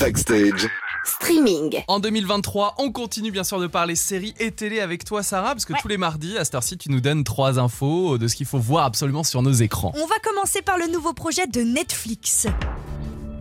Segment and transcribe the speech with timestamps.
[0.00, 0.66] Backstage.
[1.04, 1.82] Streaming.
[1.86, 5.66] En 2023, on continue bien sûr de parler séries et télé avec toi Sarah, parce
[5.66, 8.46] que tous les mardis à cette heure-ci, tu nous donnes trois infos de ce qu'il
[8.46, 9.92] faut voir absolument sur nos écrans.
[9.94, 12.46] On va commencer par le nouveau projet de Netflix.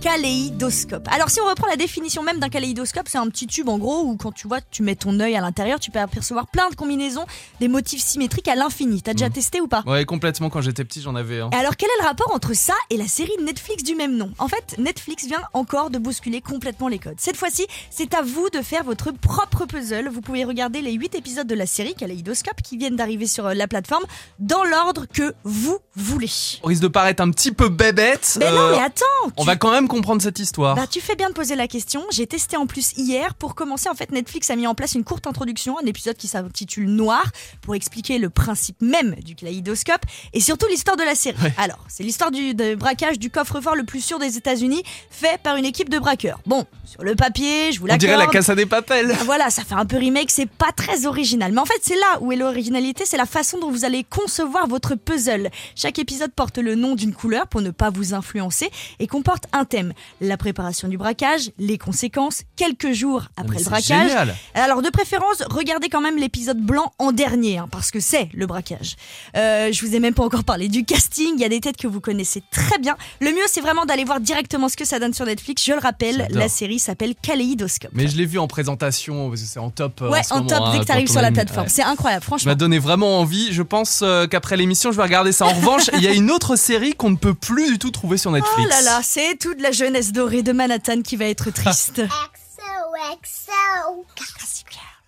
[0.00, 1.08] Kaléidoscope.
[1.10, 4.02] Alors si on reprend la définition même d'un kaléidoscope, c'est un petit tube en gros
[4.04, 6.74] où quand tu vois, tu mets ton œil à l'intérieur, tu peux apercevoir plein de
[6.74, 7.24] combinaisons,
[7.60, 9.02] des motifs symétriques à l'infini.
[9.02, 9.32] T'as déjà Mhm.
[9.32, 9.82] testé ou pas?
[9.86, 11.50] Ouais, complètement, quand j'étais petit, j'en avais un.
[11.50, 14.32] Et alors quel est le rapport entre ça et la série Netflix du même nom?
[14.38, 17.16] En fait, Netflix vient encore de bousculer complètement les codes.
[17.18, 20.08] Cette fois-ci, c'est à vous de faire votre propre puzzle.
[20.08, 23.54] Vous pouvez regarder les 8 épisodes de la série Kaléidoscope qui viennent d'arriver sur euh,
[23.54, 24.04] la plateforme
[24.38, 26.30] dans l'ordre que vous voulez.
[26.62, 28.36] On risque de paraître un petit peu bébête.
[28.40, 29.04] Mais non, euh, mais attends
[29.36, 30.74] on tu- va quand même comprendre cette histoire.
[30.76, 32.02] Bah, tu fais bien de poser la question.
[32.10, 33.34] J'ai testé en plus hier.
[33.34, 36.28] Pour commencer, en fait, Netflix a mis en place une courte introduction, un épisode qui
[36.28, 37.24] s'intitule Noir,
[37.62, 41.36] pour expliquer le principe même du kaléidoscope et surtout l'histoire de la série.
[41.42, 41.52] Ouais.
[41.58, 45.56] Alors, c'est l'histoire du de braquage du coffre-fort le plus sûr des États-Unis, fait par
[45.56, 46.40] une équipe de braqueurs.
[46.46, 48.00] Bon, sur le papier, je vous on l'accorde.
[48.00, 49.14] dirait la Casa des Papels.
[49.18, 51.52] Ah, Voilà, ça fait un peu remake, c'est pas très original.
[51.52, 54.66] Mais en fait, c'est là où est l'originalité, c'est la façon dont vous allez concevoir
[54.66, 55.50] votre puzzle.
[55.74, 59.64] Chaque épisode porte le nom d'une couleur pour ne pas vous influencer et comporte un
[59.64, 59.75] thème.
[60.20, 64.08] La préparation du braquage, les conséquences, quelques jours après Mais le braquage.
[64.08, 64.34] Génial.
[64.54, 68.46] Alors de préférence, regardez quand même l'épisode blanc en dernier, hein, parce que c'est le
[68.46, 68.96] braquage.
[69.36, 71.76] Euh, je vous ai même pas encore parlé du casting, il y a des têtes
[71.76, 72.96] que vous connaissez très bien.
[73.20, 75.64] Le mieux, c'est vraiment d'aller voir directement ce que ça donne sur Netflix.
[75.64, 77.90] Je le rappelle, la série s'appelle Kaléidoscope.
[77.92, 80.00] Mais je l'ai vu en présentation, parce que c'est en top.
[80.02, 81.66] euh, Ouais, en moment, top hein, dès que quand t'arrives on sur la plateforme.
[81.66, 81.72] ouais.
[81.72, 82.50] C'est incroyable, Ça franchement.
[82.52, 83.52] m'a donné vraiment envie.
[83.52, 85.46] Je pense euh, qu'après l'émission, je vais regarder ça.
[85.46, 88.16] En revanche, il y a une autre série qu'on ne peut plus du tout trouver
[88.16, 88.62] sur Netflix.
[88.64, 92.02] Oh là là, c'est toute la jeunesse dorée de Manhattan qui va être triste.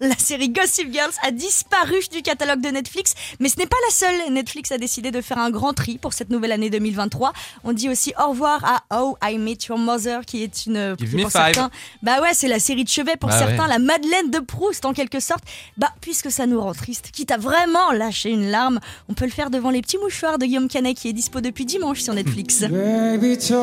[0.00, 3.92] La série Gossip Girls a disparu du catalogue de Netflix, mais ce n'est pas la
[3.92, 4.32] seule.
[4.32, 7.32] Netflix a décidé de faire un grand tri pour cette nouvelle année 2023.
[7.64, 11.10] On dit aussi au revoir à Oh I Met Your Mother, qui est une Give
[11.10, 11.52] qui me pour five.
[11.52, 11.70] certains,
[12.04, 13.68] bah ouais, c'est la série de chevet pour Bah certains, ouais.
[13.68, 15.42] la Madeleine de Proust en quelque sorte.
[15.76, 18.78] Bah puisque ça nous rend triste, quitte à vraiment lâcher une larme,
[19.08, 21.64] on peut le faire devant les petits mouchoirs de Guillaume Canet qui est dispo depuis
[21.64, 22.60] dimanche sur Netflix.
[22.60, 23.58] Baby talk,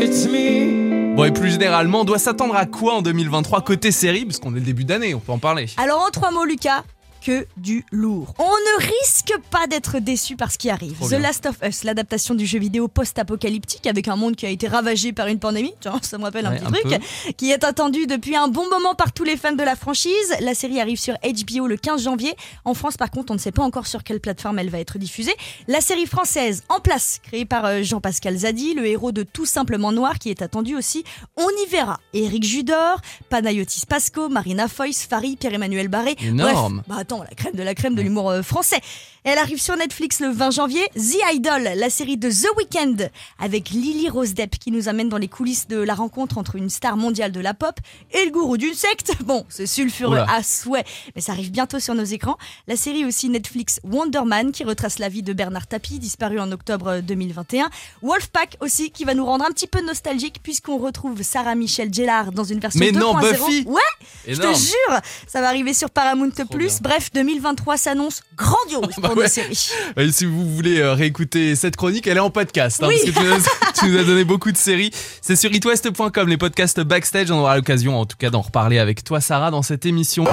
[0.00, 0.81] it's me.
[1.14, 4.24] Bon, et plus généralement, on doit s'attendre à quoi en 2023 côté série?
[4.24, 5.66] Parce qu'on est le début d'année, on peut en parler.
[5.76, 6.84] Alors en trois mots, Lucas,
[7.24, 8.34] que du lourd.
[8.38, 10.94] On ne risque pas d'être déçu par ce qui arrive.
[10.94, 11.18] Trop The bien.
[11.20, 15.12] Last of Us, l'adaptation du jeu vidéo post-apocalyptique avec un monde qui a été ravagé
[15.12, 18.48] par une pandémie, ça me rappelle un petit un truc, qui est attendu depuis un
[18.48, 20.34] bon moment par tous les fans de la franchise.
[20.40, 22.34] La série arrive sur HBO le 15 janvier.
[22.64, 24.98] En France, par contre, on ne sait pas encore sur quelle plateforme elle va être
[24.98, 25.34] diffusée.
[25.68, 29.92] La série française En place, créée par euh, Jean-Pascal Zadi, le héros de Tout simplement
[29.92, 31.04] Noir, qui est attendu aussi.
[31.36, 36.16] On y verra Éric Judor, Panayotis Pasco, Marina Foïs, Farid, Pierre-Emmanuel Barré.
[36.20, 36.82] Énorme.
[36.86, 38.80] Bref, bah la crème de la crème de l'humour euh, français.
[39.24, 40.82] Elle arrive sur Netflix le 20 janvier.
[40.96, 42.96] The Idol, la série de The Weeknd,
[43.38, 46.68] avec Lily Rose Depp qui nous amène dans les coulisses de la rencontre entre une
[46.68, 47.78] star mondiale de la pop
[48.10, 49.12] et le gourou d'une secte.
[49.22, 50.26] Bon, c'est sulfureux Oula.
[50.28, 50.84] à souhait,
[51.14, 52.36] mais ça arrive bientôt sur nos écrans.
[52.66, 56.50] La série aussi Netflix Wonder Man qui retrace la vie de Bernard Tapie, disparu en
[56.50, 57.70] octobre 2021.
[58.02, 62.32] Wolfpack aussi qui va nous rendre un petit peu nostalgique puisqu'on retrouve Sarah Michelle Gellar
[62.32, 62.98] dans une version Mais 2.0.
[62.98, 63.80] non, Buffy Ouais,
[64.26, 66.80] je te jure, ça va arriver sur Paramount Plus.
[66.80, 66.90] bien.
[67.02, 69.28] Bref, 2023 s'annonce grandiose pour Bah nos ouais.
[69.28, 69.70] séries.
[69.96, 72.80] Et si vous voulez euh, réécouter cette chronique, elle est en podcast.
[72.82, 72.96] hein, Oui.
[73.04, 74.90] Parce que tu nous, as, tu nous as donné beaucoup de séries.
[75.20, 77.30] C'est sur itwest.com, les podcasts backstage.
[77.32, 80.24] On aura l'occasion, en tout cas, d'en reparler avec toi, Sarah, dans cette émission.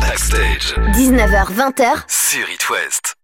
[0.00, 0.74] Backstage.
[0.94, 3.14] 19h-20h, Sur It West.